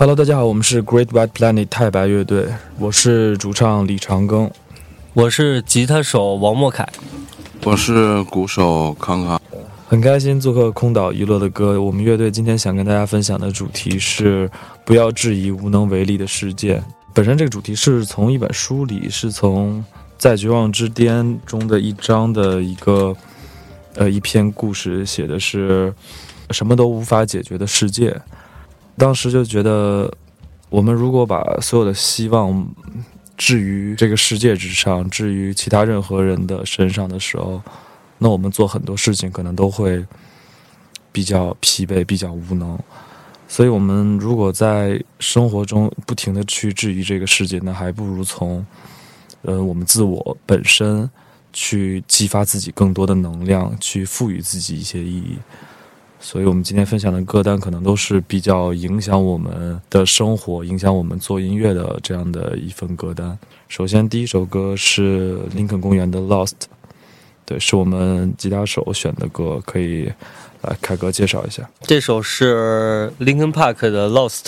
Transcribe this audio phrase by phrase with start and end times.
[0.00, 2.46] Hello，大家好，我们是 Great White Planet 太白乐队，
[2.78, 4.50] 我是主唱李长庚，
[5.12, 6.88] 我是吉他手王莫凯，
[7.64, 9.38] 我是鼓手康康，
[9.86, 11.78] 很开心做客空岛娱乐的歌。
[11.78, 14.50] 我们乐队今天想跟大家分享的主题是
[14.86, 16.82] 不要质疑无能为力的世界。
[17.12, 19.84] 本身这个主题是从一本书里，是从
[20.16, 23.14] 在绝望之巅中的一章的一个
[23.96, 25.92] 呃一篇故事，写的是
[26.52, 28.18] 什么都无法解决的世界。
[28.96, 30.12] 当时就觉得，
[30.68, 32.68] 我们如果把所有的希望
[33.36, 37.62] 置于这个世界之上，置于其他任何人的身上的时候，
[38.18, 40.04] 那我们做很多事情可能都会
[41.10, 42.78] 比较疲惫、比较无能。
[43.48, 48.64] 所以，我们如果在生活中不停的去质疑这个世界，那还不如从
[49.42, 51.10] 呃我们自我本身
[51.52, 55.38] 去激发自己更多的能量，去赋予自己一些意义。
[56.22, 63.38] 所以，我们今天分享的歌单可能都是比较影响我们的生活、影响我们做音乐的这样的一份歌单。
[63.68, 66.50] 首先，第一首歌是林肯公园的《Lost》，
[67.46, 70.12] 对，是我们吉他手选的歌，可以
[70.60, 71.68] 来凯哥介绍一下。
[71.80, 74.42] 这首是林肯 Park 的《Lost》，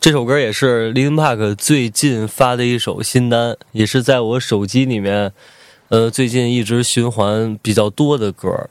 [0.00, 5.30] 这首歌也是 Linkin Park 最近发的一首新单，也是在我手机里面，
[5.90, 8.70] 呃，最近一直循环比较多的歌。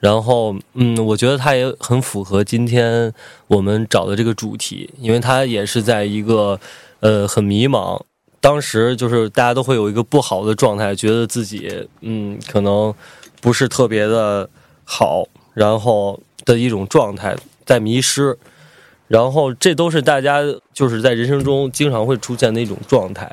[0.00, 3.12] 然后，嗯，我觉得它也很符合今天
[3.46, 6.58] 我们找的这个主题，因为它也是在一个，
[7.00, 8.00] 呃，很迷茫，
[8.40, 12.94] 当时就是大家都会有一个不好的状态，觉得自己，嗯，可能
[13.42, 14.48] 不是特别的
[14.84, 17.36] 好，然后的一种状态，
[17.66, 18.38] 在迷失，
[19.06, 20.40] 然后这都是大家
[20.72, 23.30] 就是在人生中经常会出现的一种状态，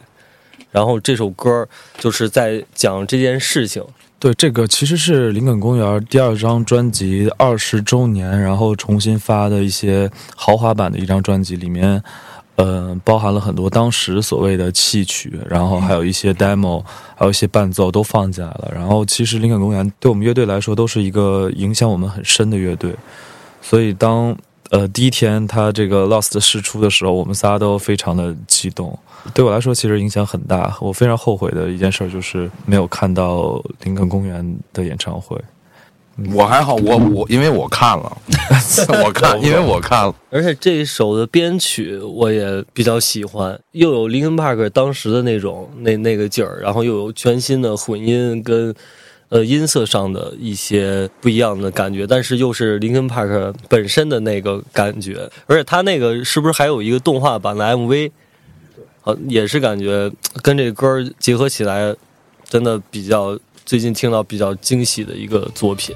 [0.70, 1.66] 然后这首歌
[1.98, 3.82] 就是在讲这件事情。
[4.20, 12.02] 对，这个其实是林肯公园第二张专辑二十周年，然后重新发的一些豪华版的一张专辑，里面，
[12.56, 16.84] 呃，包含了很多当时所谓的戏曲，然后还有一些 demo，
[17.16, 18.72] 还有一些伴奏都放进来了。
[18.74, 22.96] 然后，其实林肯公园对我们乐队来说都是一个影响我们很深的乐队，
[23.62, 24.36] 所以当。
[24.72, 28.98] 呃，第一天他这个 Lost 试出的时候，我们仨都非常的激动。
[29.34, 30.76] 对我来说，其实影响很大。
[30.82, 35.38] 我非常后悔的一件事就是没有看到林肯公园的演唱会。
[36.34, 38.18] 我还好，我我因为我看了，
[39.06, 40.16] 我看，因为我看了。
[40.30, 48.76] 而且这一首的编曲我也比较喜欢，又有林肯 Park 当时的那种那那个劲儿，然后又有全新的混音跟。
[49.30, 58.12] 呃，音色上的一些不一样的感觉，但是又是林肯 Park 本身的那个感觉，而且它那个是不是还有一个动画版的 MV？
[59.04, 60.12] 呃，也是感觉
[60.42, 61.94] 跟这歌结合起来，
[62.48, 65.94] 真的比较最近听到比较惊喜的一个作品。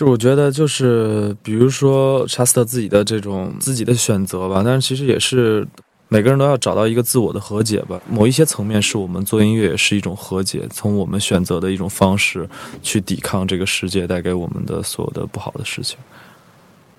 [0.00, 5.68] 就我觉得，就是比如说查斯特自己的这种自己的选择吧，但是其实也是
[6.08, 8.00] 每个人都要找到一个自我的和解吧。
[8.08, 12.48] 某一些层面是我们做音乐也是一种和解，从我们选择的一种方式
[12.82, 15.98] 去抵抗这个世界带给我们的所有的不好的事情。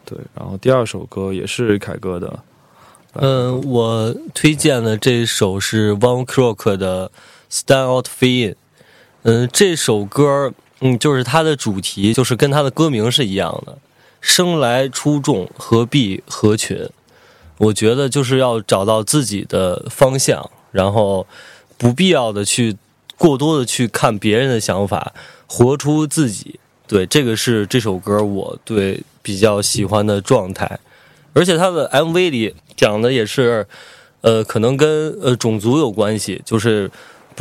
[0.05, 2.39] 对，然后第二首歌也是凯哥的，
[3.13, 7.09] 嗯，我推荐的这首是 One Crook 的
[7.51, 8.51] 《Stand Out In》。
[9.23, 13.77] 嗯，这首歌，嗯，就是它的主题，就是跟它的歌名是一样的
[14.19, 16.89] ，“生来出众，何必合群”。
[17.57, 21.27] 我觉得就是要找到自己的方向，然后
[21.77, 22.75] 不必要的去
[23.17, 25.13] 过多的去看别人的想法，
[25.45, 26.59] 活出自己。
[26.87, 30.79] 对，这个是这首歌我对比较喜欢的状态，
[31.33, 33.65] 而且它的 MV 里讲的也是，
[34.21, 36.89] 呃，可能跟呃种族有关系，就是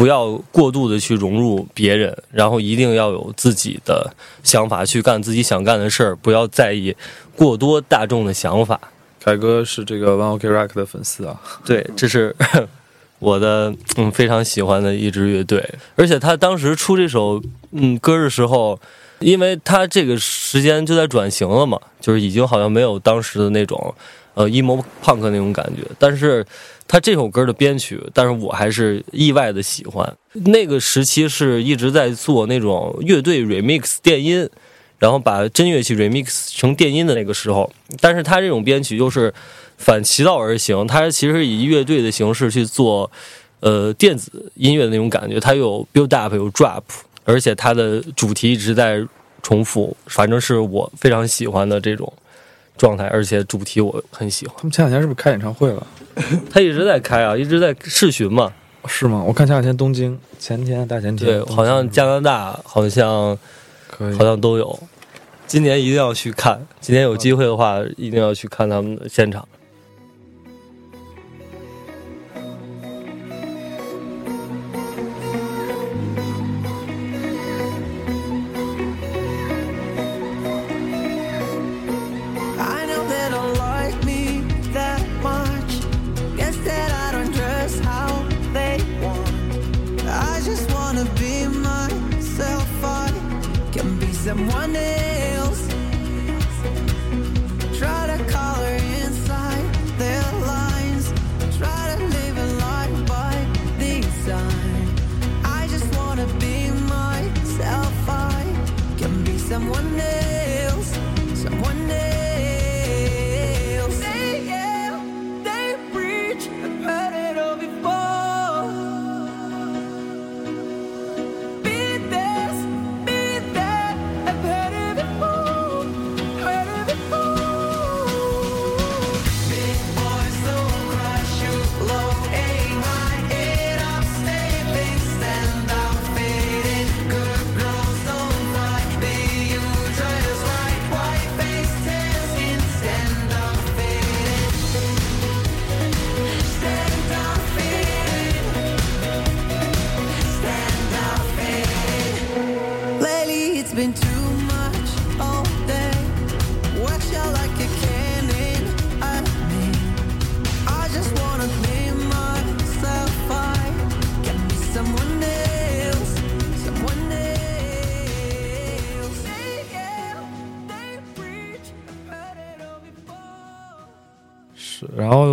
[0.00, 4.10] 不要过度的去融入别人，然后一定要有自己的
[4.42, 6.96] 想法去干自己想干的事儿，不要在意
[7.36, 8.80] 过多大众的想法。
[9.22, 12.34] 凯哥是这个 One Ok Rock 的粉丝啊，对，这是
[13.20, 15.62] 我的嗯非常喜欢的一支乐队，
[15.96, 17.42] 而且他当时出这首
[17.72, 18.80] 嗯歌的时候。
[19.18, 23.94] 因为他这个时间就在转型了嘛，就是已经好像没有当时的那种，
[24.32, 25.82] 呃，emo punk 那种感觉。
[25.98, 26.42] 但是，
[26.90, 30.12] 他这首歌的编曲，但是我还是意外的喜欢。
[30.32, 34.50] 那个时期是一直在做那种乐队 remix 电音，
[34.98, 37.72] 然后把真乐器 remix 成电音的那个时候。
[38.00, 39.32] 但是他这种编曲又是
[39.78, 43.08] 反其道而行，他其实以乐队的形式去做，
[43.60, 45.38] 呃，电子音乐的那种感觉。
[45.38, 46.82] 他有 build up，有 drop。
[47.22, 49.06] 而且它的主题一直在
[49.40, 52.12] 重复，反正是我非常喜欢的这种
[52.76, 53.04] 状态。
[53.06, 54.56] 而且主题我很喜欢。
[54.56, 55.86] 他们前两天是不是开演唱会了？
[56.50, 58.52] 他一直在开啊，一直在试巡嘛。
[58.86, 59.22] 是吗？
[59.26, 63.36] 我看前两天东京，前天大前天，对，好像加拿大好像
[64.16, 64.78] 好像都有。
[65.46, 69.46] 今年一定要去看，今年有机会的话，一定要去看他们的现场。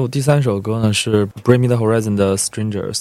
[0.08, 2.94] 后第三首歌呢是《Bring Me the Horizon》的《Strangers》，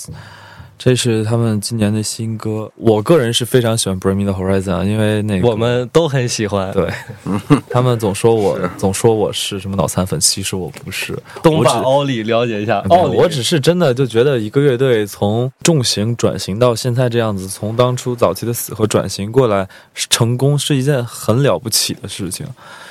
[0.76, 2.68] 这是他们今年的新歌。
[2.74, 6.72] 我个人是非常喜欢《Bring Me the Horizon》啊，因为那个我们都很喜欢。
[6.72, 6.90] 对，
[7.70, 11.16] 他们总说我总说我是什么脑残粉，其实我不是。
[11.44, 22.44] 东把奥利了解一下，奥利，我只是真的就觉得一个乐队从重型转型到现在这样子，从当初早期的死和转型过来成功，是一件很了不起的事情。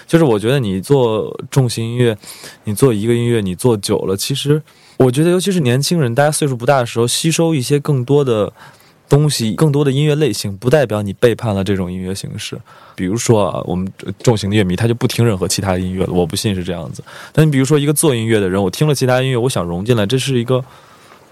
[0.08, 2.18] 就是我觉得你做重型音乐，
[2.66, 4.62] 你做一个音乐，你做久了，其实
[4.98, 8.52] 我觉得，尤其是年轻人，大家岁数不大的时候，吸收一些更多的
[9.10, 12.58] 东西，更多的音乐类型，不代表你背叛了这种音乐形式。
[12.96, 13.92] 比如说啊，我们
[14.24, 17.04] 重型的乐迷他就不听任何其他音乐了，我不信是这样子。
[17.34, 20.64] 但你比如说一个做音乐的人，我听了其他音乐，我想融进来，这是一个，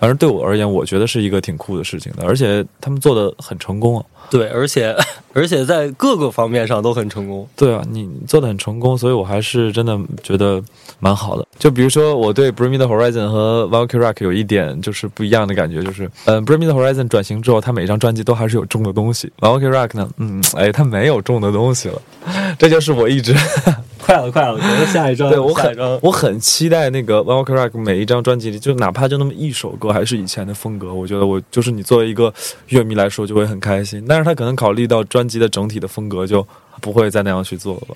[0.04, 4.04] 反正对我而言，我觉得是一个挺酷的事情的，而且他们做的很成功啊。
[4.30, 4.94] 对，而且
[5.32, 7.48] 而且在各个方面上都很成功。
[7.56, 10.62] 对啊，你做的很成功，所以我还是真的觉得
[11.00, 11.48] 蛮好的。
[11.58, 17.08] 就比如说，我对 Bring Me the Horizon 和 v a l k y Rock 有一点就是不一样的感觉，就是嗯，Bring Me the Horizon
[17.08, 19.32] 转型之后，他每张专辑都还是有重的东西。
[19.40, 22.02] v a l k y Rock 呢，嗯，哎，他没有重的东西了。
[22.60, 23.34] 这就是我一直
[24.04, 32.34] 快了，快了，觉得下一张，对我很我很期待那个 One Ok Rock 每一张专辑里，就哪怕就那么一首歌，还是以前的风格，我觉得我就是你作为一个
[32.68, 34.04] 乐迷来说就会很开心。
[34.08, 36.46] 但是他可能考虑到专辑的整体的风格，就
[36.82, 37.96] 不会再那样去做了吧。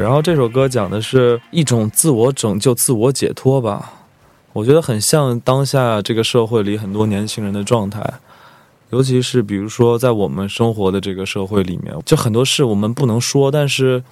[0.00, 3.92] 然后这首歌讲的是一种自我拯救、自我解脱吧，
[4.52, 8.14] 我觉得很像当下这个社会里很多年轻人的状态，
[8.90, 14.02] 尤其是比如说在我们生活的这个社会里面，就很多事我们不能说，但是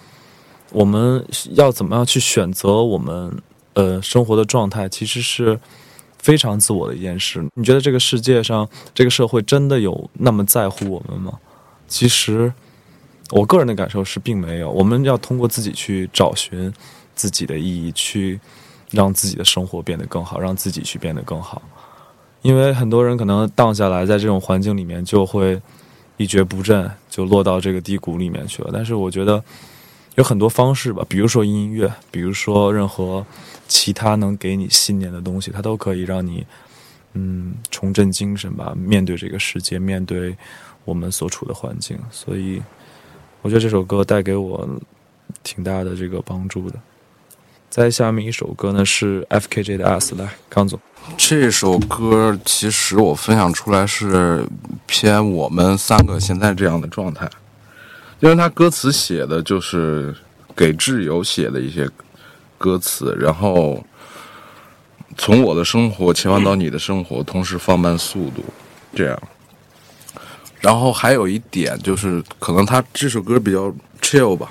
[0.72, 3.36] 我们要怎么样去选择我们
[3.74, 5.58] 呃生活的状态，其实是
[6.18, 7.44] 非常自我的一件事。
[7.54, 11.32] 你觉得这个世界上这个社会真的有那么在乎我们吗？
[11.86, 12.52] 其实。
[13.30, 14.70] 我个人的感受是，并没有。
[14.70, 16.72] 我们要通过自己去找寻
[17.16, 18.38] 自己的意义，去
[18.92, 21.60] 让自己的生活变得更好，让自己去变得更好。
[22.42, 25.60] 因为很多人可能荡下来，在这种环境里面就会
[26.18, 28.70] 一蹶不振，就落到这个低谷里面去了。
[28.72, 29.42] 但是我觉得
[30.14, 33.26] 有很多方式吧，比如说音乐，比如说任何
[33.66, 36.46] 其他能给你信念的东西，它都可以让你
[37.14, 40.36] 嗯重振精神吧，面对这个世界，面对
[40.84, 41.98] 我们所处的环境。
[42.12, 42.62] 所以。
[43.46, 44.68] 我觉得这首歌带给我
[45.44, 46.76] 挺大的这个帮助的。
[47.70, 50.80] 再下面一首歌呢是 F.K.J 的《Us》，来，康总。
[51.16, 54.44] 这首歌其实我分享出来是
[54.86, 57.30] 偏我们三个现在这样的状态，
[58.18, 60.12] 因为他歌词写的就是
[60.56, 61.88] 给挚友写的一些
[62.58, 63.80] 歌词，然后
[65.16, 68.42] 从我的生活切换到你的生活，同时放慢速度，
[68.92, 69.22] 这样。
[70.66, 74.50] 然后还有一点就是，可能他这首歌比较 chill 吧，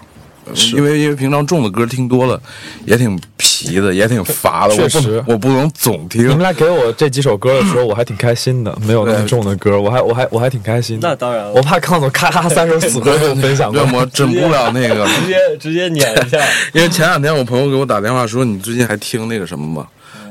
[0.74, 2.42] 因为因为平常重的歌听多了，
[2.86, 4.74] 也挺皮的，也挺乏的。
[4.78, 6.28] 我确实不我不能总听你。
[6.30, 11.10] 们俩给我这几首歌的时候，我还挺开心的，没有那么重的歌，我还我还我还挺开心的。
[11.10, 13.70] 那当然了我怕康总咔咔三首死歌给我分享。
[13.74, 16.40] 我整不了那个，直接直接撵一下。
[16.72, 19.86] 因为前两天我朋友给我打电话说，你最近还听那个什么吗？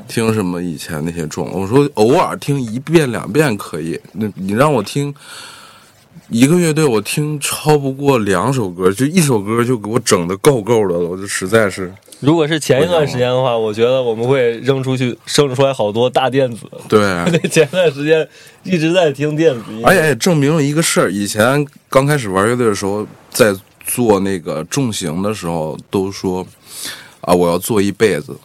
[0.07, 1.47] 听什么以前那些重？
[1.51, 5.13] 我说偶尔听一遍两遍可以，那你让我听
[6.29, 16.65] 一个乐队，我听超不过两首歌，就一首歌就给我整的够够的了，我就实在是如果是前一段时间的话，我觉得我们会扔出去，生出来好多大电子。
[16.87, 16.99] 对。
[17.29, 18.27] 对，前段时间
[18.63, 23.53] 一直在听电子音乐，而且也证明了一个事儿，以前刚开始玩乐队的时候，在
[23.85, 26.45] 做那个重型的时候，都说
[27.21, 28.35] 啊，我要做一辈子。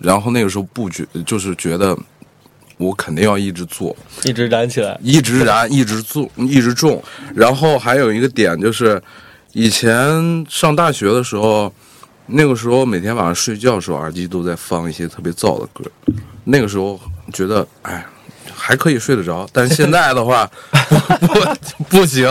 [0.00, 1.96] 然后那个时候不觉，就是觉得
[2.76, 4.98] 我肯定要一直做，一直燃起来。
[5.02, 7.02] 一直燃，一直做，一直种。
[7.34, 9.00] 然后还有一个点就是，
[9.52, 11.72] 以前上大学的时候，
[12.26, 15.84] 那个时候每天晚上睡觉的时候，耳机都在放一些特别燥的歌。
[16.44, 17.00] 那个时候
[17.32, 18.04] 觉得，哎，
[18.66, 19.46] 还可以睡得着。
[19.52, 20.48] 但是现在的话，
[21.20, 22.26] 不不行。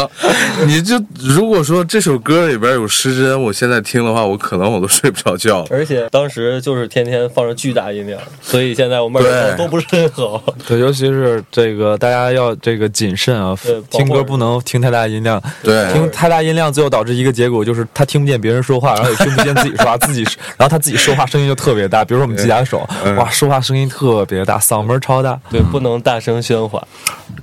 [0.66, 5.64] 你就如果说这首歌里边有失真，我现在听的话，我可能我都睡不着觉。
[5.70, 10.44] 而且当时就是天天放着巨大音量，所以现在我们耳朵对都不是很好。
[10.68, 13.56] 对，尤其是这个大家要这个谨慎啊
[13.92, 15.40] 听歌不能听太大音量。
[15.62, 20.24] 对听太大音量，最后导致一个结果就是他听不见别人说话，然后也听不见自己说话，自己
[20.58, 22.04] 然后他自己说话声音就特别大。
[22.04, 25.40] 比如说我们吉他手，嗯哇，说话声音特别大，嗓门超大。
[25.52, 26.82] 对，不能大声喧哗。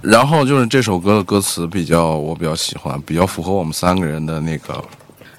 [0.00, 4.82] 然后就是这首歌的歌词比较我比较喜欢，比较符合我们三个人的那个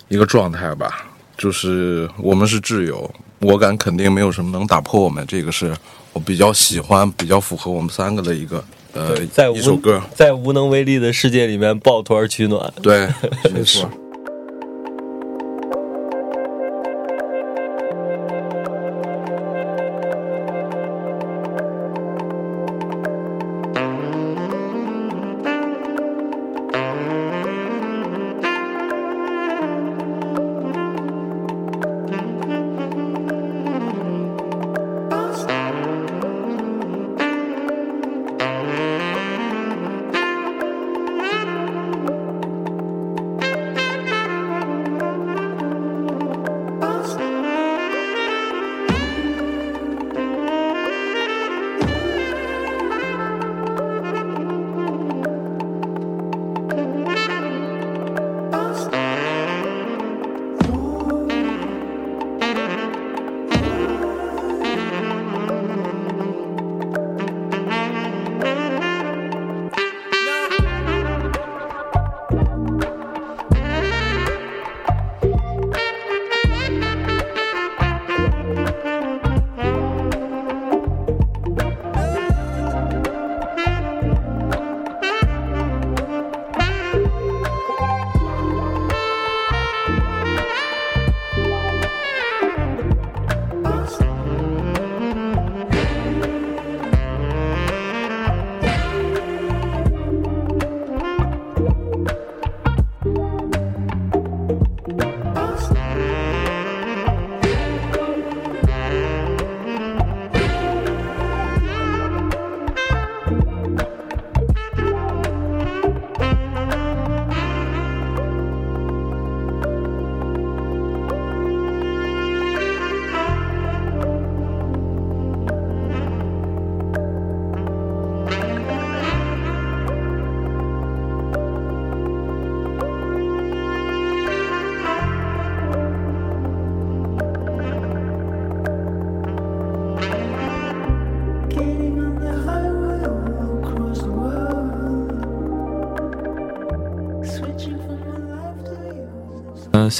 [0.07, 1.07] 一个状态吧。
[1.37, 5.75] 就是我们是挚友，我敢肯定没有什么能打破我们，这个是
[6.13, 9.99] 我比较喜欢、比较符合我们三个的一个呃，在一首歌。
[10.13, 12.71] 在无能为力的世界里面抱团取暖。
[12.83, 13.07] 对，
[13.51, 13.89] 没错。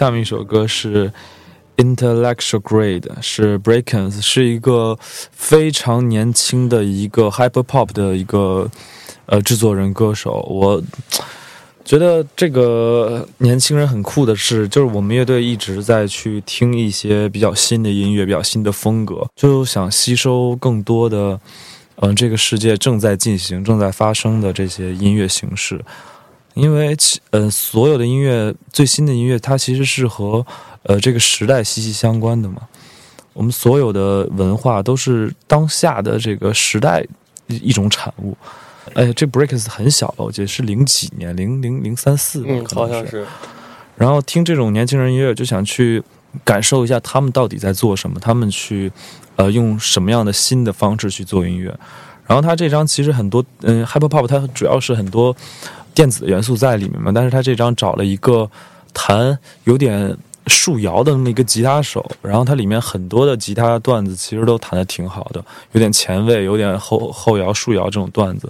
[0.01, 1.13] 下面一首歌是
[1.77, 4.98] Intellectual Grade，是 breakens 是一个
[5.31, 8.67] 非常年轻的一个 Hyper Pop 的一个
[9.27, 10.43] 呃制作人歌手。
[10.50, 10.81] 我
[11.86, 21.40] 觉得这个年轻人很酷的是，就是我们乐队一直在去听一些比较新的音乐，比较新的风格，就想吸收更多的，
[21.98, 25.79] 嗯、这个世界正在进行、正在发生的这些音乐形式。
[26.53, 30.46] 因为其呃，所有的音乐最新的音乐，它其实是和
[30.83, 32.61] 呃这个时代息息相关的嘛。
[33.33, 37.01] 我们所有的文化都是当下的这个时代
[37.48, 38.35] 一一种产物。
[38.94, 43.25] 哎，这 Breakers 很小了，我记得是零几年，零零零三四，嗯，好像是。
[43.96, 46.03] 然后听这种年轻人音乐，就想去
[46.44, 48.92] 感受一下他们到底在做什么，他们去
[49.37, 51.74] 呃用什么样的新的方式去做音乐。
[52.31, 55.35] 然后他这张其实很多，嗯，Hyper Pop 它主要是很多
[55.94, 58.50] 电子的元素在里面嘛，但是他这张找了一个
[58.94, 60.17] 弹有点
[60.48, 68.50] 树摇的那么一个吉他手，然后它里面很多的吉他段子其实都弹得挺好的，有点前卫，有点后后摇、树摇这种段子。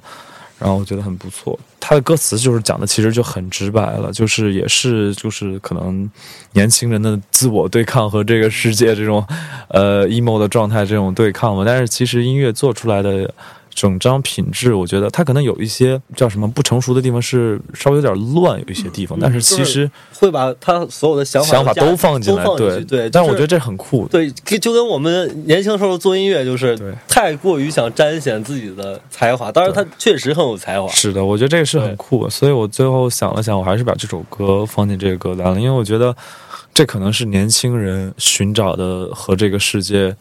[0.60, 1.60] 然后我觉得很不错。
[1.80, 6.08] 他的歌词就是讲的其实就很直白了，就是也是就是可能
[6.54, 9.26] 年轻人的自我对抗和这个世界这种
[9.70, 11.64] 呃 emo 的状态这种对抗嘛。
[11.66, 13.34] 但是其实音乐做出来的
[13.74, 19.18] 整张品质，我觉得它可能有一些叫什么不成熟的地方，是稍微有点乱，有一些地方。
[19.20, 23.10] 但是其实会把他所有的想法想法都放进来，对对。
[23.10, 24.08] 但是但我觉得这很酷。
[24.08, 29.52] 对，就就跟我们年轻时候做音乐，就是太过于想彰显自己的才华。
[29.52, 30.88] 当然，他确实很有才华。
[30.90, 36.16] 是的，我觉得这个是很酷，所以我最后想了想，我还是把这首歌放进这个歌单了，因为我觉得
[36.74, 40.16] 这可能是年轻人寻找的和这个世界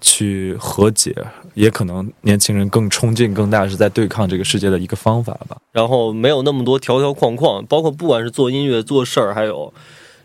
[0.00, 1.14] 去和解，
[1.54, 5.56] 也可能年轻人更冲劲更大，是在对抗这个世界的一个方法吧。
[5.72, 9.72] 然后没有那么多条条框框，包括不管是做音乐、做事儿，还有，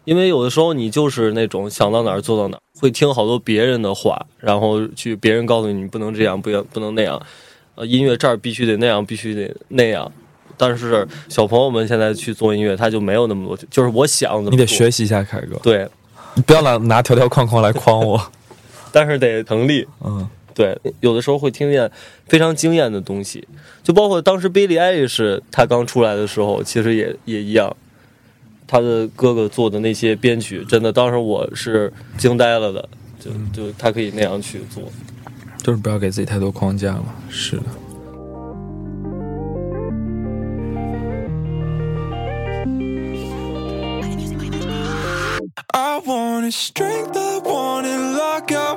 [0.06, 7.22] 因为有的时候你就是那种想到哪儿做到哪儿，会听好多别人的话，然后去别人告诉你你不能这样，不要不能那样，
[7.76, 10.12] 呃，音乐这儿必须得那样，必须得那样。
[10.58, 15.86] 但是小朋友们现在去做音乐，他就没有那么多，就是我想怎么你得学习一下凯哥，对，
[16.34, 18.32] 你不要老拿条条框框来框我。
[18.96, 19.86] 但是得成立。
[20.02, 21.92] 嗯，对，有的时候会听见
[22.30, 23.46] 非常惊艳的东西，
[23.84, 27.76] 就包括当时 Billie Eilish 他刚出来的时候，其实也也一样，
[28.66, 32.88] 他的哥哥做的那些编曲，真的当时我是惊呆了的，
[33.20, 34.82] 就就他可以那样去做。
[35.62, 37.14] 就是不要给自己太多框架嘛。
[37.30, 37.64] 是的。
[45.72, 48.76] I wanted strength, I wanted luck, I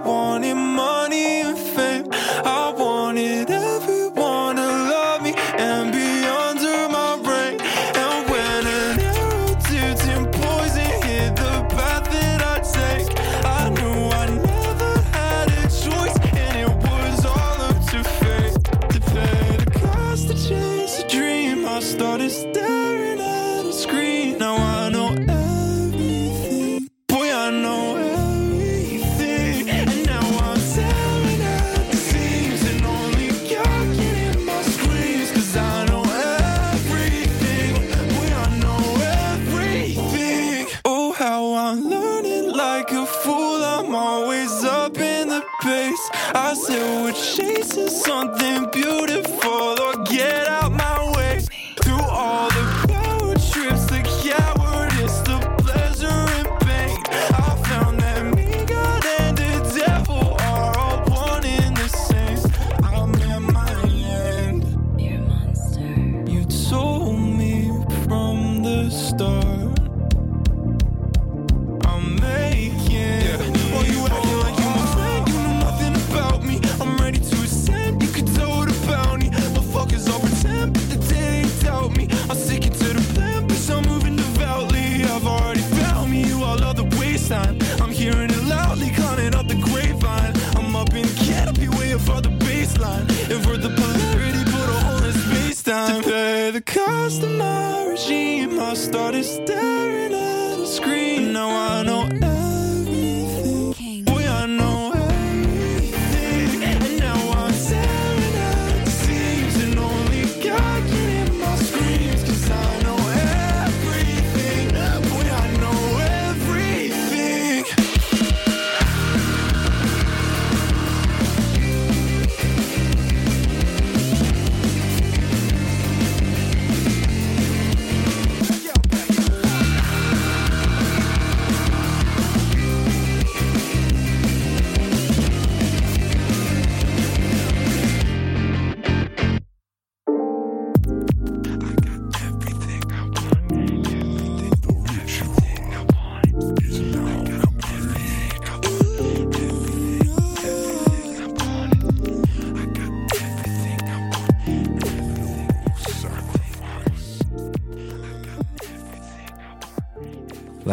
[98.89, 99.68] started staring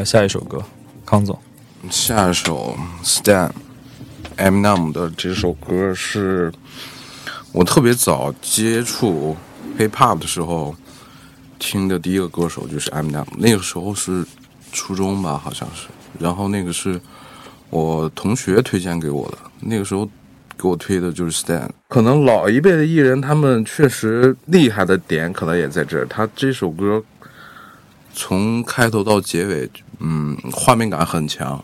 [0.05, 0.63] 下一首歌，
[1.03, 1.37] 康总。
[1.89, 3.49] 下一首 Stan
[4.37, 6.53] Eminem 的这首歌是
[7.51, 9.35] 我特别早接触
[9.79, 10.75] hip hop 的时候
[11.57, 13.25] 听的第一个歌手，就是 Eminem。
[13.37, 14.23] 那个时候是
[14.71, 15.87] 初中吧，好像是。
[16.19, 17.01] 然后那个是
[17.71, 20.07] 我同学推荐给我的，那个时候
[20.55, 21.67] 给我推的就是 Stan。
[21.87, 26.05] 可能老一辈的艺人，他们确实厉害的点可能也在这儿。
[26.07, 27.03] 他这首歌
[28.13, 31.63] 从开头到结尾，嗯，画面感很强。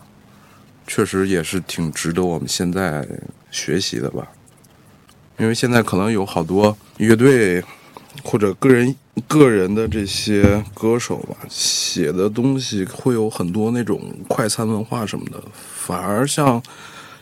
[0.87, 3.07] 确实也是挺值得我们现在
[3.49, 4.27] 学习的吧，
[5.37, 7.63] 因为现在可能有好多乐队
[8.23, 8.93] 或者个人
[9.25, 16.61] 个人的这些歌手吧，写的东西会有很多那种快餐文化什么的，反而像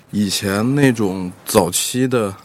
[0.10, 2.36] 以前那种早期的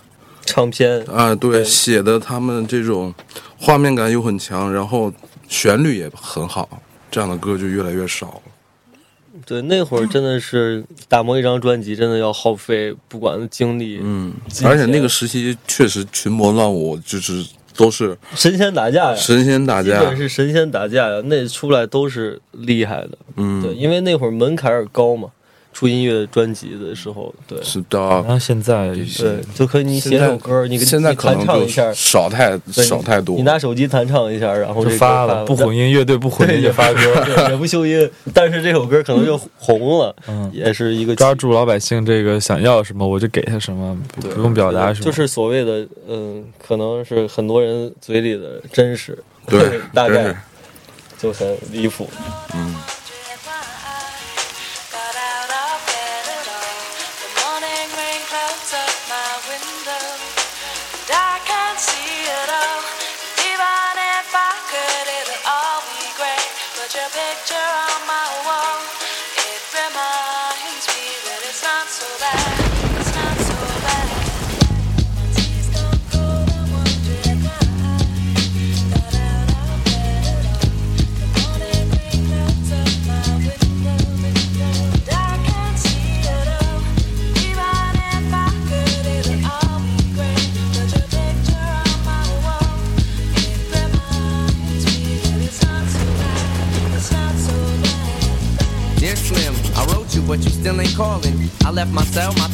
[0.45, 3.15] 唱片啊，对，对写的他们这种
[3.59, 5.11] 画面感又很强，然后
[5.49, 8.44] 旋律也很好，这样的歌就越来越少了。
[9.47, 14.33] 对，那会儿真的是打磨一张专辑，真的要耗费不管精力，嗯
[14.65, 17.45] 而且那个时期确实群魔乱舞，就是
[17.77, 23.19] 都是神仙打架呀，神仙打架基本，是神仙打架呀，那出来都是厉害的。
[23.37, 25.29] 嗯，对，因为那会儿门槛儿高嘛，
[25.75, 27.63] 出音乐专辑的时候，对。
[27.63, 27.99] 是的。
[28.01, 28.29] 然。
[28.29, 33.37] 后现在对，就可以你写首歌，你给现在弹可能就唱一下，少太少太多。
[33.37, 50.35] 你，拿手机弹唱一下，然后就发了，不混音乐队不混音就发歌， 对也不修音，但是这首歌可能就红了，嗯，也是一个抓住老百姓这个想要什么我就给他什么，不不用表达什么，就是所谓的嗯，可能是很多人嘴里的真实，对， 大概
[51.19, 52.09] 就很离谱。
[52.55, 52.75] 嗯，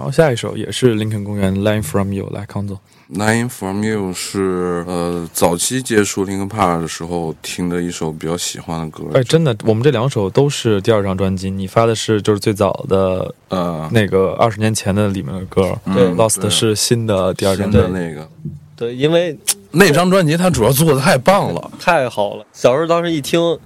[0.00, 2.78] 然后下一首也是林肯公园《Line from You》，来康总。
[3.12, 9.04] Line from You 是呃早期接触 Linkin Park 的时候听的一首比较喜欢的歌。
[9.12, 17.92] 哎，真的，我们这两首都是第二张专辑，你发的是就是最早的呃，那个二十年前的里面的歌，对，Lost 是新的第二张专辑。
[17.92, 18.26] 的那个
[18.74, 19.38] 对，因为
[19.72, 21.70] 那张专辑，它主要做的太棒了。
[21.78, 23.58] 太好了，小时候当时一听，哇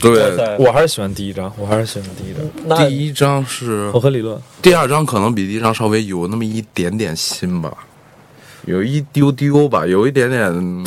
[0.00, 2.88] 对，我还是喜欢第一张，我还是喜欢第一张。
[2.88, 7.72] 第一张是我和理论，第二张可能比第一张稍微有那么一点点新吧，
[8.64, 10.42] 有一丢丢吧，有一点点。
[10.46, 10.84] 嗯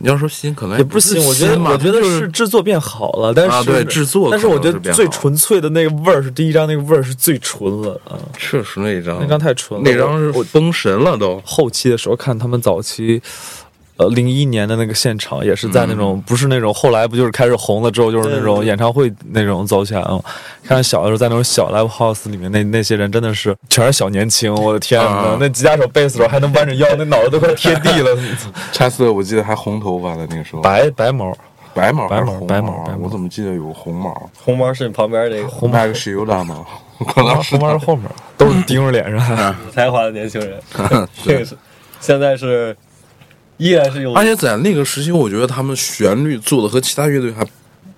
[0.00, 11.42] 你要说新，可能也不新，我觉得吧我觉得是制作变好了，但是、啊对制作但是我觉得最纯粹的那个味儿是第一张那个味儿是最纯了啊，确实那一张那张太纯了，那张是我封神了都。
[11.44, 13.20] 后期的时候看他们早期。
[13.98, 20.18] 呃，零一年的那个现场也是在那种、不是那种后来不就是开始红了之后就是那种演唱会那种走起来啊。
[20.64, 25.08] 看小的时候在那种小 live house 里面，那那些人真的是全是小年轻，我的天呐！
[25.08, 28.16] 啊那吉他手、贝斯手还能弯着腰，那脑袋都快贴地了，
[28.72, 31.36] 查斯特我记得还红头发的那个时候，白白毛。
[31.74, 34.30] 白毛白毛还是红白毛白毛啊我怎么记得有个红毛？
[34.42, 36.64] 红毛是你旁边那个红麦克西尤达吗？
[37.14, 38.04] 可能是红毛 是后面，
[38.36, 39.54] 都是盯着脸上。
[39.64, 40.58] 有 才华的年轻人，
[41.24, 41.56] 这个是
[42.00, 42.76] 现在是
[43.58, 47.46] 依然是有而且在那个时期，我觉得他们旋律做的和其他乐队还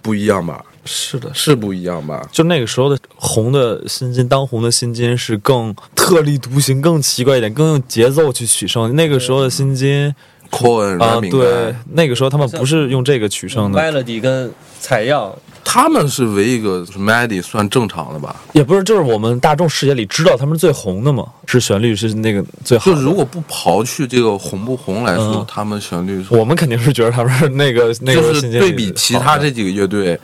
[0.02, 0.64] 不一样吧？
[0.84, 2.26] 是的，是不一样吧？
[2.32, 8.96] 就那个时候的红的新金，当红的新金是更特立独行、更奇怪一点，更用节奏去取胜。
[8.96, 10.12] 那个时候的新金
[10.50, 15.32] Cohen 啊、对，那个时候他们不是用这个取胜的，melody 跟采样，
[15.72, 18.34] 他们是唯一一个是 Melody 算正常的吧？
[18.54, 22.96] 也不是，就是我们大众视野里知道他们是最红的嘛，是旋律是那个最好的。
[22.96, 30.18] 就如果不刨去这个红不红来说，嗯他们旋律我们肯定是觉得他们是那个 那个对比其他这几个乐队，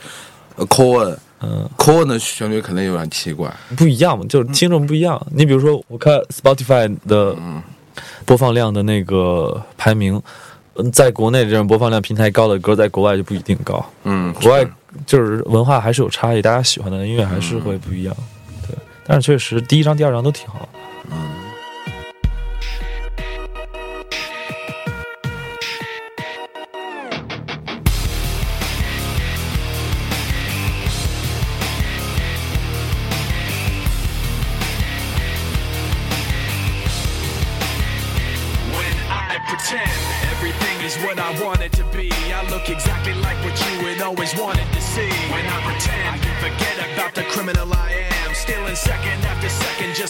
[0.57, 1.15] 呃，Cohen。
[1.39, 5.23] 嗯 Cohen 的旋律肯定有点奇怪，不一样嘛，就是听众不一样。
[5.31, 7.35] 你比如说，我看 Spotify 的
[8.25, 10.19] 播放量的那个排名，
[10.77, 13.85] 嗯，在国内这种播放量平台高的歌，在国外就不一定高。
[14.03, 14.65] 嗯，国外
[15.05, 18.15] 就是文化还是有差异，大家喜欢的音乐还是会不一样。
[18.67, 20.67] 对，但是确实第一张、第二张都挺好。
[21.09, 21.36] When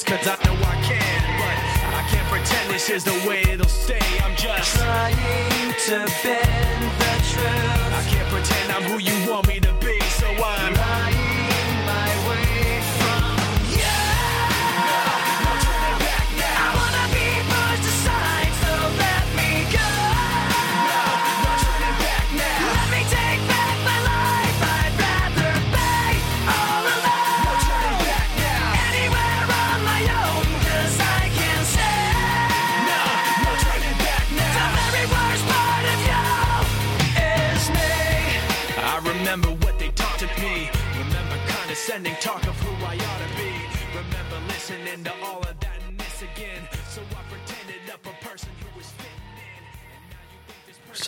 [0.07, 1.21] cause I know I can.
[1.37, 1.57] But
[1.99, 3.99] I can't pretend this is the way it'll stay.
[4.23, 5.15] I'm just trying
[5.87, 7.91] to bend the truth.
[7.99, 9.66] I can't pretend I'm who you want me to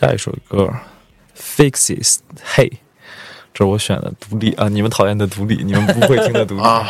[0.10, 0.68] 下一首歌
[1.38, 2.18] ，Fixes
[2.56, 2.72] Hey，
[3.54, 6.88] 这是我选的独立啊，你们讨厌的独立，你们不会听的独立啊。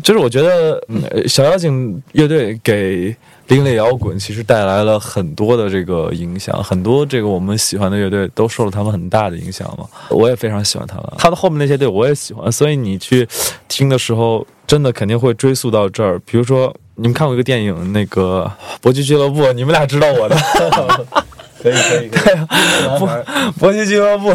[0.00, 0.80] 就是我觉得，
[1.26, 3.16] 小妖精乐队给
[3.48, 9.84] 另类摇滚其实带来了很多的这个影响，很多这个我们喜欢的乐队都受了他们很大的影响嘛。
[10.10, 13.26] 我也非常喜欢他们，他的后面那些队我也喜欢，所以你去
[13.66, 16.20] 听的时候，真的肯定会追溯到这儿。
[16.20, 18.48] 比如说，你们看过一个电影，那个
[18.80, 20.36] 《搏击俱乐部》，你们俩知道我的。
[21.64, 23.24] 可以可以可以，男孩
[23.58, 24.34] 搏击俱乐部，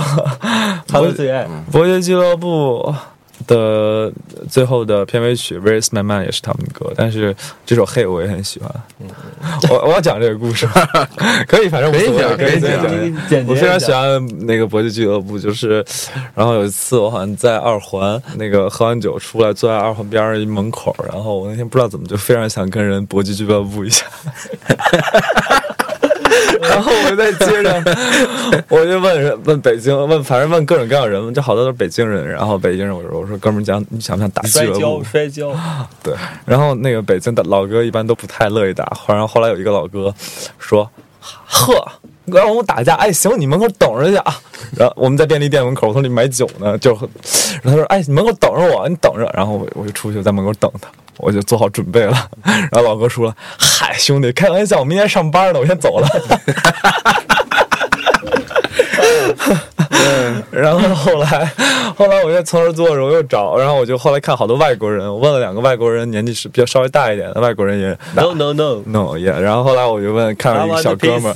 [0.87, 2.91] 他的最爱，搏击俱乐部
[3.45, 4.11] 的
[4.49, 7.35] 最后的片尾曲《Where Is My Man》也是他们的歌，但是
[7.67, 8.69] 这首《Hey》我也很喜欢。
[9.69, 10.67] 我我要讲这个故事，
[11.47, 12.59] 可以，反正可以讲可以
[13.29, 13.45] 讲。
[13.47, 15.85] 我非常喜欢那个搏击俱乐部，就是，
[16.33, 24.05] 然后有一次我好像在二环那个喝完酒出来，坐在二环边上一门口，然后我那天不知道怎么就非常想跟人搏击俱乐部一下。
[26.79, 27.83] 然后我就在街上，
[28.69, 32.25] 我就问人问北京问，反正问各种各样的人，就好多都是北京人。
[32.25, 35.03] 然后北京人我说我说哥们儿讲你想不想打俱摔跤？
[35.03, 35.53] 摔跤，
[36.01, 36.13] 对，
[36.45, 40.13] 然后那个北京的老哥一般都不太乐意打，然后后来有一个老哥
[40.57, 40.89] 说
[41.19, 41.91] ：“呵，
[42.27, 44.33] 让我们打架，哎，行，你门口等着去啊。
[44.77, 46.91] ”然后我们在便利店门口，我从里买酒呢，就，
[47.61, 50.87] 然后他说：“哎，你门口等着我，你等着。”然后我我就出去在门口等他，
[51.19, 52.29] 我就做好准备了。
[52.43, 56.07] 然后老哥说了：“嗨，兄弟，开玩笑，我明天上班呢，我先走了。”
[60.51, 61.51] 然后后来，
[61.95, 71.35] 后来我就从这坐着，我又找，然后我就后来看好多外国人，我问了两个外国人，年纪是比较稍微大一点的外国人也 No no no，no 也，然后后来我就问，看到一个小哥们儿，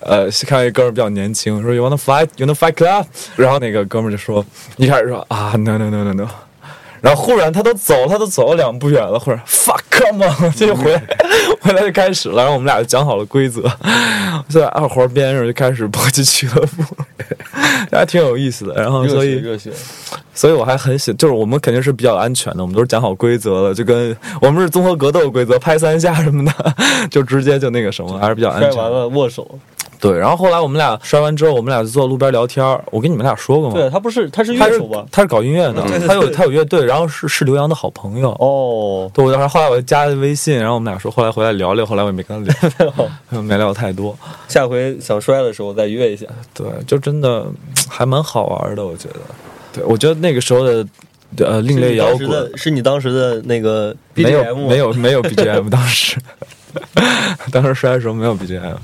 [0.00, 2.28] 呃，看到一个哥们儿比较年轻，说 You wanna fight?
[2.36, 3.04] You wanna fight club？
[3.36, 4.44] 然后那个哥们儿就说，
[4.76, 6.28] 一开始说啊 No no no no no，
[7.02, 11.02] 然后忽然他都走，他都走了两步远了，忽然 Fuck come on，这 就回来，
[11.60, 13.60] 回来就开始了，然后我们俩就讲好了规则，
[14.48, 16.84] 就在二环边上就开始搏击俱乐部，
[17.90, 18.74] 还挺有意思的。
[18.74, 19.70] 然后所以热血，
[20.32, 26.74] 所以我还很喜，就是我们肯定是比较安全的，我们都是讲好规则了，就跟我们是综合格斗规则，拍三下什么的，
[27.10, 28.72] 就直接就那个什么，还是比较安全。
[28.72, 29.58] 摔完了握手。
[30.02, 32.82] 对，然后后来我们俩摔完之后，我们俩就坐路边聊天儿。
[32.90, 33.74] 我跟你们俩说过吗？
[33.76, 35.06] 对他不是他是他是乐手吧？
[35.12, 38.30] 他是搞音乐的，他有他有乐队，然后是是刘洋的好朋友。
[38.40, 42.68] 哦，对，我然后后来我就加了微信，然后我们俩说后来回来聊聊，后来我也没跟他
[43.30, 44.18] 聊， 没聊太多。
[44.48, 46.26] 下回想摔的时候再约一下。
[46.52, 47.46] 对，就真的
[47.88, 49.20] 还蛮好玩的，我觉得。
[49.72, 50.84] 对，我觉得那个时候的
[51.38, 56.16] 呃另类摇滚是你当时的那个没有 BGM 吗没有没有 BGM，当时
[57.52, 58.74] 当时摔的时候没有 BGM。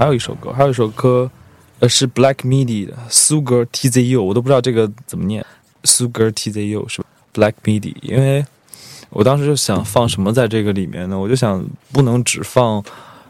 [0.00, 1.30] 还有一首歌，还有一首歌，
[1.80, 5.44] 呃，是 Black Midi 的 Sugar TZU，我都不知道这个怎么念
[5.82, 8.42] ，Sugar TZU 是吧？Black Midi，因为
[9.10, 11.18] 我当时就想放什么在这个里面呢？
[11.18, 12.82] 我就想不能只放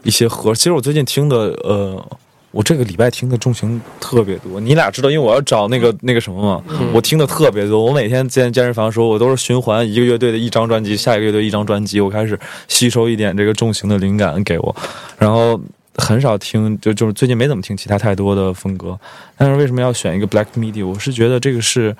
[0.03, 2.07] 一些和，其实我最近听的，呃。
[2.51, 6.61] 我这个礼拜听的重型特别多，你俩知道，因为我要找那个那个什么嘛，
[6.93, 7.85] 我听的特别多。
[7.85, 14.75] 我每天健健身房的时候，我都是循环一个乐队的一张专辑，下一个乐队一张专辑，我开始吸收一点这个重型的灵感给我，
[15.17, 15.57] 然后
[15.95, 18.99] 很少听，就就是最近没怎么听其他太多的风格。
[19.37, 20.85] 但是为什么要选一个 Black Midi？
[20.85, 21.95] 我是觉得这个是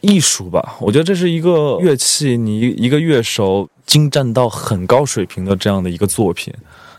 [0.00, 6.52] 艺术吧，我觉得这是一个乐器，你一个乐手精湛到很高水平的这样的一个作品。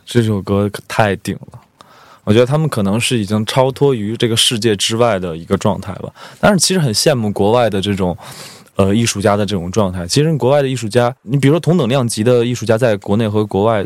[0.05, 1.59] 这首歌可太顶了。
[2.23, 6.09] 我觉得他们可能是已经超脱于这个世界之外的一个状态吧。
[6.41, 8.17] 但是其实很羡慕国外的这种，
[8.75, 10.05] 呃，艺术家的这种状态。
[10.05, 13.85] 其实国外的艺术家，你比如说同等量级的艺术家，在国内和国外，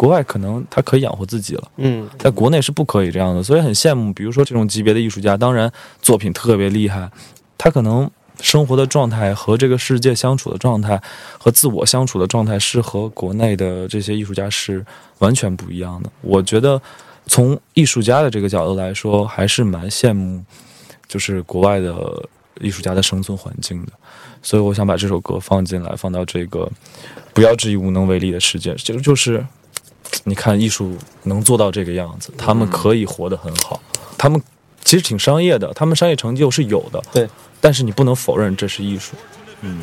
[0.00, 3.42] 国外可能他可以养活自己了，嗯，在国内是不可以这样的。
[3.42, 5.70] 所以很羡慕，比如说这种级别的艺术家，当然
[6.00, 7.10] 作品特别厉害，
[7.58, 10.98] 他可能生活的状态和这个世界相处的状态
[11.38, 14.82] 和自我相处的状态是和国内的这些艺术家是
[15.18, 16.10] 完全不一样的。
[16.22, 16.80] 我觉得。
[17.26, 20.42] 从艺术家的这个角度来说，还是蛮羡慕，
[21.06, 21.94] 就是国外的
[22.60, 23.92] 艺术家的生存环境的。
[24.42, 26.68] 所以我想把这首歌放进来，放到这个
[27.32, 28.74] 不要质疑无能为力的世界。
[28.74, 29.46] 这个就是，
[30.24, 33.80] 你看艺术能做到这个样子，他们可以活得很好，
[34.18, 34.40] 他们
[34.84, 37.28] 其实挺商业的，他们商业成就是有的，对，
[37.60, 39.14] 但是你不能否认这是艺术，
[39.62, 39.82] 嗯。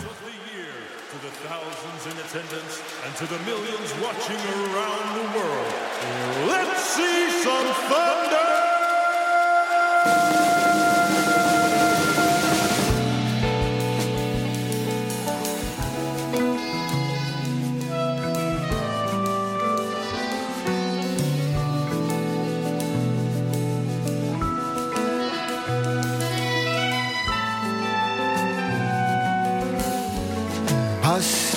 [3.18, 3.40] To the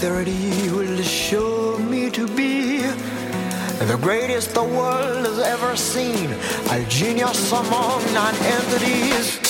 [0.00, 6.30] 30 will show me to be the greatest the world has ever seen.
[6.70, 9.49] A genius among non-entities.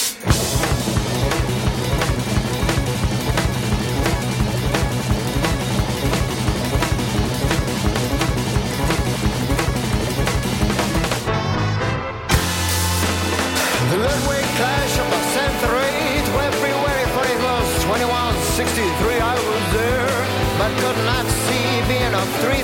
[22.41, 22.63] Three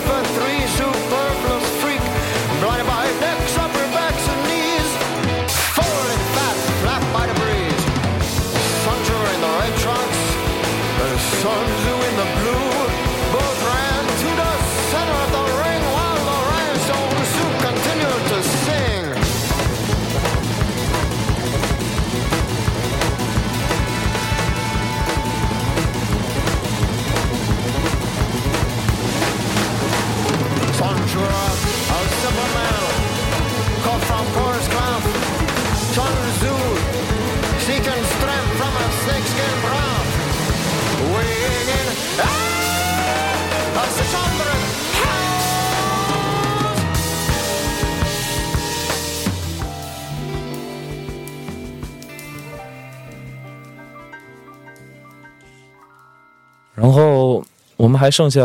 [56.74, 57.42] 然后
[57.76, 58.40] 我们还剩下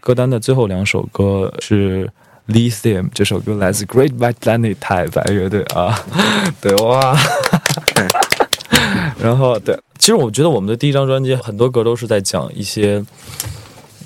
[0.00, 2.08] 歌单的最后两首歌是
[2.46, 5.98] Lithium 这首歌来自 Great White Planet 太白乐队啊，
[6.60, 7.16] 对哇，
[9.24, 13.04] 然后对，其实我觉得我们的第一张专辑很多歌都是在讲一些。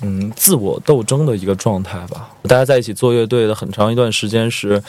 [0.01, 2.29] 嗯，自我斗争的一个状态吧。
[2.43, 4.81] 大家在一起做乐队的很长一段时间是，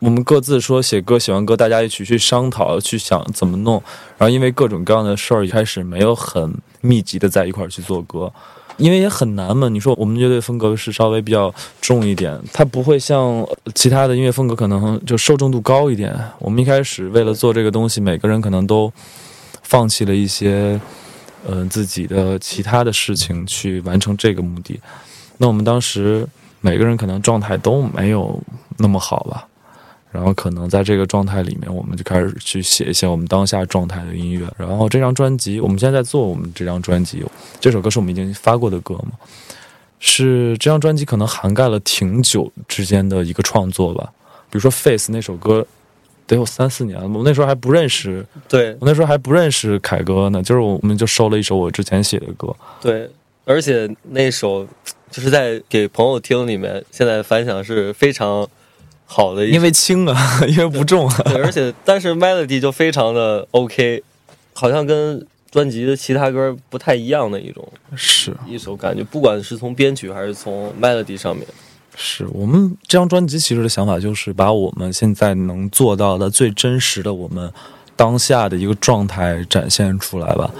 [0.00, 3.80] 我们各自说写歌，写完歌大家一起去商讨，去想怎么弄。
[4.18, 8.32] 然后因为各种各样的事儿，一开始没有很密集的在一块儿去做歌，
[8.76, 9.68] 因为也很难嘛。
[9.68, 16.12] 你说我们乐队风格是稍微比较重一点，它不会像其他的音乐风格可能就受众度高一点。
[16.40, 18.92] 我们一开始为了做这个东西，每个人可能都
[19.74, 20.80] 放弃了一些。
[21.46, 24.80] 嗯、自己的其他的事情去完成这个目的。
[25.36, 26.26] 那我们当时
[26.62, 28.42] 每个人可能状态都没有
[28.78, 29.46] 那么好吧，
[30.10, 34.50] 然后可能在这个状态里面，我们就开始去写一些我们当下状态的音乐。
[34.56, 37.22] 然后这张专辑，我们现在在做我们这张专辑，
[37.60, 39.10] 这首歌是我们已经发过的歌嘛，
[39.98, 44.10] 是这张专辑可能涵盖了挺久之间的一个创作吧。
[44.48, 45.66] 比如说《Face》那首歌。
[46.26, 48.72] 得有三四年了，我那时候还不认识，对。
[48.80, 53.10] 我那时候还不认识凯哥呢，就是我们就收了一首我之前写的歌，对，
[53.44, 54.66] 而且那首
[55.10, 58.48] 就是在给朋友听里面，现在反响是非常
[59.06, 60.16] 好的，因为轻啊，
[60.48, 64.02] 因为不重啊，对，而且但是 melody 就非常的 OK，
[64.54, 68.34] 好像跟专辑的其他歌不太一样的一种是。
[68.46, 71.46] 一首感觉，不管是从编曲还是从 melody 上面。
[71.96, 77.50] 是我们这张专辑其实的想法就是把我们现在能做到的最真实的我们
[77.94, 80.50] 当下的一个状态展现出来吧。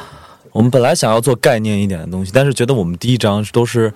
[0.52, 3.92] 我们本来想要做概念一点的东西，但是觉得我们第一张都是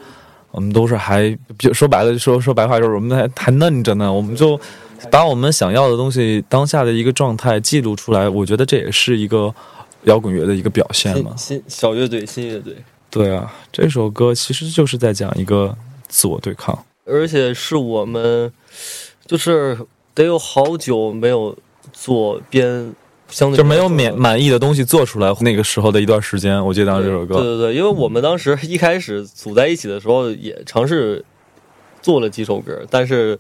[0.51, 1.36] 我们都是还
[1.72, 4.59] 说白了说说白话就是我们还还嫩着呢，我们就
[5.11, 8.28] 把我们想要的东西当下的一个状态记录出来。
[8.28, 9.55] 我觉得这也是一个
[10.05, 11.32] 摇滚乐的一个表现嘛。
[11.36, 12.74] 新小乐队，新乐队。
[13.09, 15.76] 对啊，这首歌其实就是在讲一个
[16.09, 16.76] 自我对抗。
[17.11, 18.53] 而且是我们，
[19.27, 19.79] 就是
[20.15, 21.57] 得有好久没有
[21.93, 22.95] 做编，
[23.29, 25.35] 相对就没有满满意的东西做出来。
[25.41, 31.25] 那个时候的一段时间，我记得当时这首歌，对对对，因为我们当时一开始组在一起的时候，也尝试
[32.03, 33.39] 做了几首歌，但是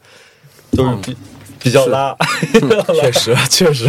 [0.72, 1.16] 就是比、
[1.58, 2.16] 比较拉，
[3.00, 3.88] 确实确实，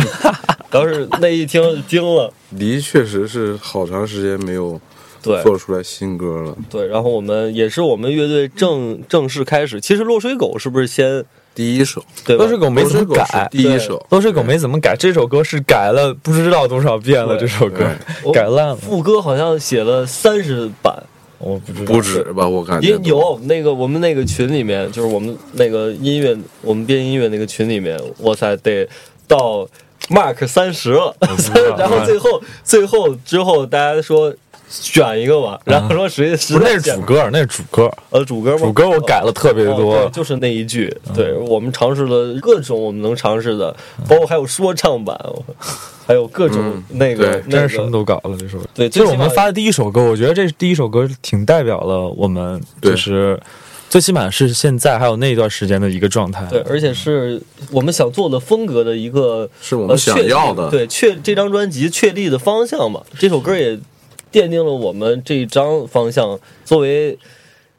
[0.70, 4.80] 当时那一听惊了，离确实是好长时间没有。
[5.22, 6.58] 对，做出来新歌了。
[6.70, 9.82] 对，然后我们也是我们乐队正正式开始。
[9.82, 12.04] 其实落水狗是不是先第一首？
[12.26, 13.48] 对，落水狗没怎么改。
[13.52, 14.96] 第一首，落水狗没怎么改。
[14.96, 17.38] 这首歌是改了不知道多少遍了。
[17.38, 17.86] 这首歌
[18.34, 18.76] 改烂了。
[18.76, 21.04] 副歌好像写了三十版，
[21.38, 22.48] 我不知不止吧？
[22.48, 28.88] 我感觉也有那个我们那个群里面，就是我们那个音乐，我们编音乐那个群里面，哇塞，得
[29.28, 29.68] 到
[30.10, 31.16] mark 三十了。
[31.78, 34.34] 然后最后最后之后，大家说。
[34.72, 38.60] 选一个吧，然后说谁谁不是那是主歌，那是主歌，呃，主歌吗？
[38.60, 40.96] 主歌我改了特别多，哦、就是那一句。
[41.12, 43.76] 对我们尝试了各种我们能尝试的，
[44.08, 45.20] 包括还有说唱版，
[46.06, 48.38] 还有各种那个，嗯、真是什么都搞了。
[48.38, 53.40] 这首对，这是我们发的第一首歌，我觉得这第一首歌挺代表了我们，就是
[53.90, 56.46] 最起码是现在还有那一段时间的一个状态。
[56.46, 60.70] 对，而且是我们想做的风格的一个，是我们想要的。
[60.70, 63.78] 对，确这张专辑确立的方向嘛，这首歌也。
[64.32, 66.40] 奠定了我们这一张方向。
[66.64, 67.18] 作为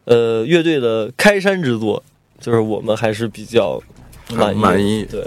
[0.05, 2.03] 呃乐队的开山之作，
[2.41, 3.81] 就是我们还是比较
[4.35, 4.59] 满意。
[4.59, 5.25] 满意对，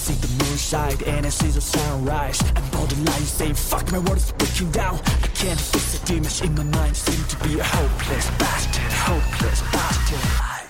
[0.00, 2.40] see the moonshine and I see the sunrise.
[2.40, 4.98] And all the lights say fuck my world is breaking down.
[5.22, 9.60] I can't fix the image in my mind Seem to be a hopeless bastard Hopeless
[9.72, 10.24] bastard.
[10.40, 10.66] I,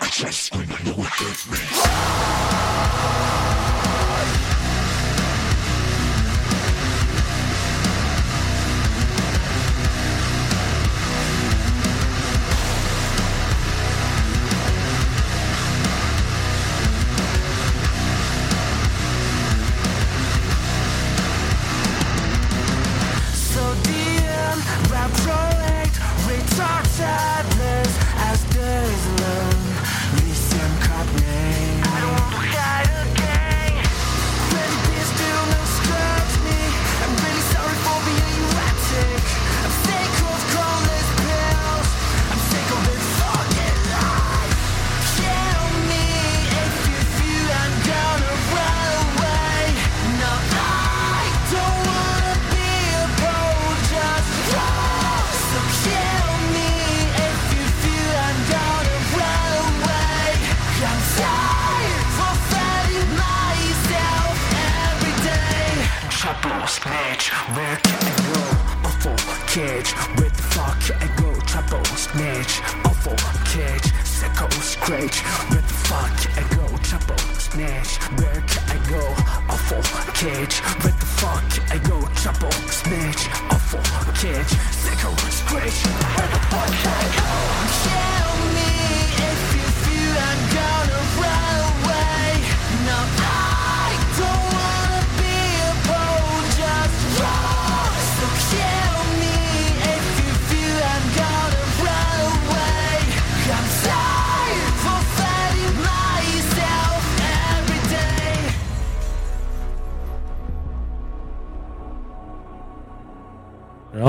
[0.00, 1.78] I just scream I know it means.
[1.82, 3.37] So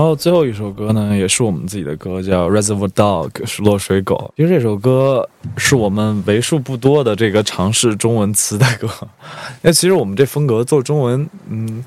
[0.10, 4.34] 后最后一首歌呢，也是我们自己的歌，叫《Reservoir Dog》，是落水狗。
[4.36, 8.90] 其实这首歌是我们为数不多的这个尝试中文词的歌，
[9.62, 11.86] 因为其实我们这风格做中文，嗯，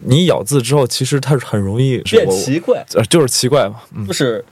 [0.00, 4.44] 你咬字之后，其实它是很容易变奇怪，呃，就是奇怪嘛，嗯就，是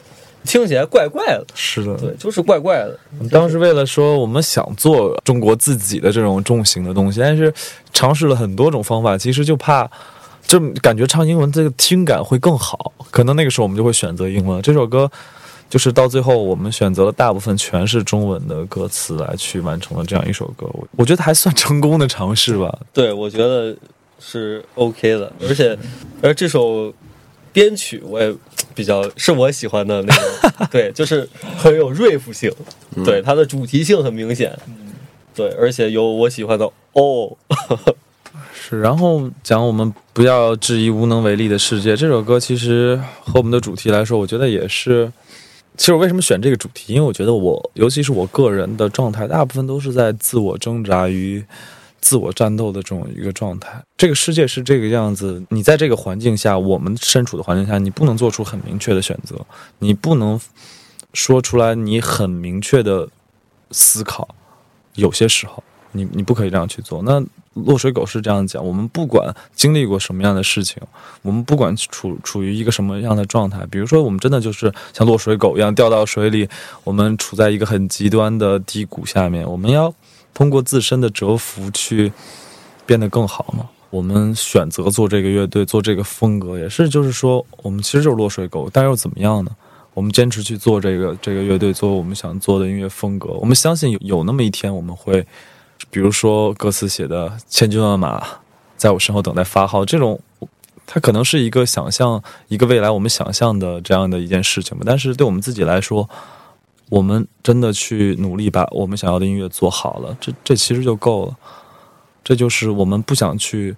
[0.45, 1.45] 听起来怪怪的。
[1.55, 2.99] 是的，对，就是怪怪的。
[3.31, 7.53] 当时为了说我们想做中国自己的这种重型的东西，但是
[7.93, 9.91] 尝试了很多种方法，其实就怕，
[10.49, 14.61] 就感觉唱英文这个听感会更好，可能那个时候我们就会选择英文。
[14.63, 15.09] 这首歌
[15.69, 22.79] 就是到最后我们选择了大部分全是中文的歌词来去完成了这样一首歌，我我觉得还算成功的尝试吧。
[22.95, 23.77] 对，我觉得
[24.19, 25.79] 是 OK 的，而且
[26.23, 26.91] 而这首
[27.53, 28.35] 编曲我也
[28.75, 31.29] 比较是我喜欢的那种，对，就是
[31.59, 32.51] 很有瑞服性，
[33.05, 34.59] 对，它的主题性很明显，
[35.35, 37.37] 对，而且有我喜欢的哦，
[38.77, 45.13] 然后讲我们不要质疑无能为力的世界这首歌，其实和我们的主题来说，我觉得也是。
[45.77, 46.93] 其实我为什么选这个主题？
[46.93, 51.45] 因为我觉得我，尤其是我个人的状态，大部分都是在自我挣扎与
[52.01, 53.81] 自我战斗的这种一个状态。
[53.97, 59.37] 这个世界是这个样子，你在这个环境下，我们身处的环境下，你不能做出很明确的选择，
[59.79, 60.41] 你不能
[61.15, 63.09] 说出来你很明确的
[63.71, 64.29] 思考。
[64.97, 65.63] 有些时候，
[65.93, 67.01] 你你不可以这样去做。
[67.03, 67.25] 那
[67.67, 70.83] 落水狗是这样讲，我们不管经历过什么样的事情，
[71.23, 76.49] 我们不管处处于一个什么样的状态，比如说我们真的就是像落水狗一样掉到水里，
[76.85, 79.93] 我们处在一个很极端的低谷下面，我们要
[80.33, 82.13] 通过自身的蛰伏去
[82.87, 83.69] 变得更好嘛。
[83.91, 89.51] 我们选择做这个乐队，做这个风格，也是就是说，我们其实就是落水狗，但又怎么样呢？
[89.95, 93.31] 我们坚持去做这个这个乐队，做我们想做的音乐风格。
[93.31, 95.27] 我们相信有有那么一天，我们会，
[95.91, 98.25] 比如说歌词写的“千军万马
[98.77, 100.21] 在我身后等待发号”这种，
[100.87, 104.85] 它可能是一个想象，一个未来我们想象的这样的一件事情吧。
[104.87, 106.09] 但是对我们自己来说，
[106.91, 111.37] 我们真的去努力把我们想要的音乐做好了，这这其实就够了。
[112.25, 113.75] 这就是我们不想去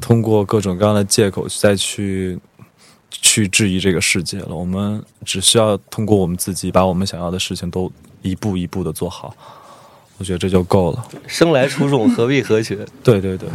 [0.00, 2.38] 通过各种各样的借口再去
[3.10, 4.54] 去质疑这个世界了。
[4.54, 7.90] 我们只需要通过我们自己把我们想要的事情都
[8.20, 9.34] 一步一步的做好，
[10.18, 11.08] 我觉得这就够了。
[11.26, 13.48] 生来出众，何必合群， 对对对，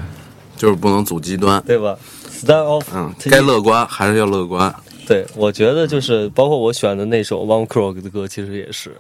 [0.58, 1.62] 就是不能走极端。
[1.68, 1.98] 对吧
[2.30, 4.74] ？Stand off，嗯，该乐观还是要乐观。
[5.06, 8.96] 对，我觉得就是包括我选的那首 One Crook 的歌，其实也是，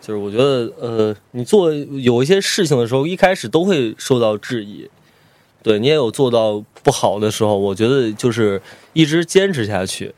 [0.00, 4.90] 就是我觉得呃，你做有一些事情的时候，一开始都会受到质疑，
[5.62, 7.56] 对你也有做到不好的时候。
[7.56, 8.60] 我觉得就是
[8.92, 10.12] 一直坚持下去，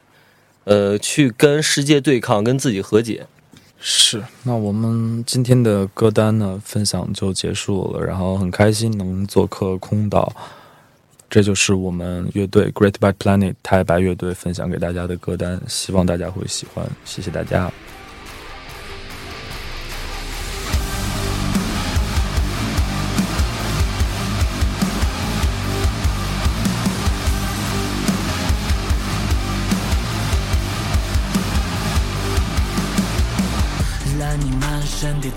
[0.65, 3.27] 呃，去跟世界对抗，跟自己和解。
[3.83, 10.31] 是，那我们今天的歌单呢分享就结束了，然后很开心能做客空岛，
[11.31, 17.73] 这就是我们乐队 Great Bad Planet 太白乐队分享给大家的歌单，希望大家会喜欢，谢谢大家。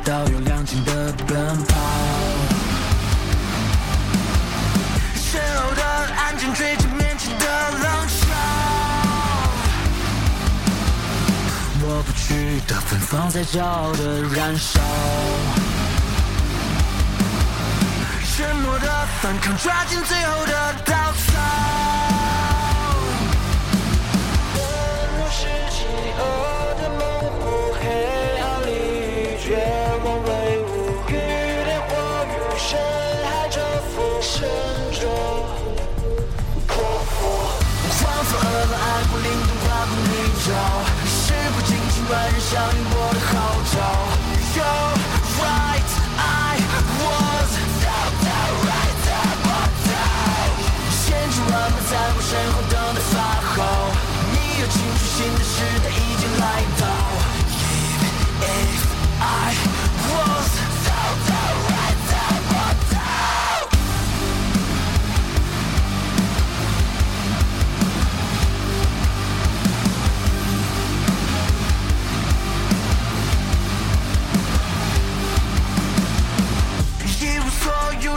[0.04, 1.76] 身，跌倒又踉跄的奔跑。
[5.16, 5.84] 身后的
[6.18, 8.14] 安静追着面前的浪潮。
[11.82, 14.80] 抹不去的芬芳在骄傲的燃烧。
[18.36, 20.74] 沉默的反抗，抓紧最后的
[42.54, 42.93] 情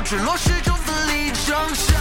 [0.08, 1.56] 坠落始终奋力挣
[1.88, 1.94] 扎。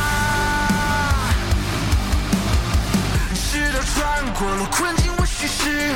[3.51, 5.95] 直到穿过了困境，我蓄势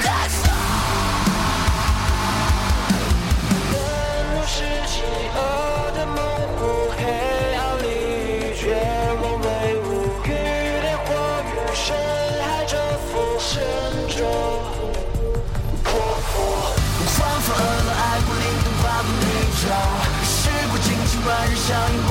[21.69, 22.08] shine